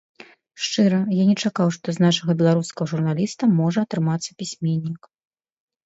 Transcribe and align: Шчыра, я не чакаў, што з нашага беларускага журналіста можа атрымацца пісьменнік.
Шчыра, 0.67 1.01
я 1.17 1.23
не 1.29 1.35
чакаў, 1.43 1.67
што 1.77 1.87
з 1.97 2.03
нашага 2.05 2.31
беларускага 2.41 2.91
журналіста 2.95 3.43
можа 3.61 3.79
атрымацца 3.87 4.29
пісьменнік. 4.45 5.01